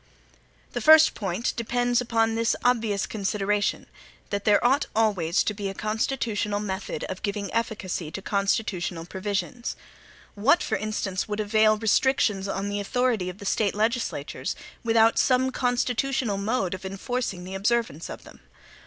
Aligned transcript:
The 0.71 0.81
first 0.81 1.13
point 1.13 1.55
depends 1.55 2.01
upon 2.01 2.33
this 2.33 2.55
obvious 2.63 3.05
consideration, 3.05 3.85
that 4.31 4.45
there 4.45 4.65
ought 4.65 4.87
always 4.95 5.43
to 5.43 5.53
be 5.53 5.69
a 5.69 5.75
constitutional 5.75 6.59
method 6.59 7.03
of 7.03 7.21
giving 7.21 7.53
efficacy 7.53 8.09
to 8.09 8.19
constitutional 8.23 9.05
provisions. 9.05 9.75
What, 10.33 10.63
for 10.63 10.75
instance, 10.75 11.27
would 11.27 11.39
avail 11.39 11.77
restrictions 11.77 12.47
on 12.47 12.67
the 12.67 12.79
authority 12.79 13.29
of 13.29 13.37
the 13.37 13.45
State 13.45 13.75
legislatures, 13.75 14.55
without 14.83 15.19
some 15.19 15.51
constitutional 15.51 16.37
mode 16.39 16.73
of 16.73 16.83
enforcing 16.83 17.43
the 17.43 17.53
observance 17.53 18.09
of 18.09 18.23
them? 18.23 18.39